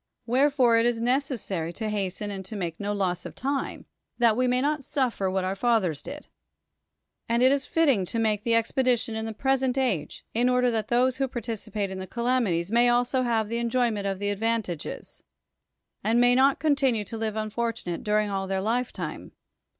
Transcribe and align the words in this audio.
Wherefore 0.25 0.77
it 0.77 0.87
is 0.87 0.99
necessary 0.99 1.71
to 1.73 1.83
hast(^]i 1.85 2.27
and 2.27 2.43
to 2.45 2.55
ma]<c 2.55 2.73
no 2.79 2.91
loss 2.91 3.23
of 3.23 3.35
time, 3.35 3.85
that 4.17 4.35
we 4.35 4.47
may 4.47 4.59
not 4.59 4.83
suffe 4.83 5.21
r 5.21 5.29
what 5.29 5.43
<Mir 5.45 5.53
fathers 5.53 6.01
did. 6.01 6.27
And 7.29 7.43
it 7.43 7.51
is 7.51 7.67
fitting' 7.67 8.07
to 8.07 8.17
make 8.17 8.43
the 8.43 8.55
expedition 8.55 9.13
in 9.13 9.25
tln' 9.25 9.37
7) 9.37 9.37
resent 9.43 9.77
age, 9.77 10.25
in 10.33 10.49
order 10.49 10.71
that 10.71 10.87
those 10.87 11.19
Avho 11.19 11.31
participate 11.31 11.91
in 11.91 11.99
the 11.99 12.07
calamities 12.07 12.71
may 12.71 12.89
also 12.89 13.21
have 13.21 13.47
the 13.47 13.63
enjoyjnent 13.63 14.05
0I' 14.05 14.17
the 14.17 14.31
advantages, 14.31 15.21
and 16.03 16.19
may 16.19 16.33
not 16.33 16.59
continu(^ 16.59 17.05
to 17.05 17.17
live 17.17 17.37
un 17.37 17.51
fortunate 17.51 18.03
during 18.03 18.31
all 18.31 18.47
tlieir 18.47 18.63
lifetime. 18.63 19.33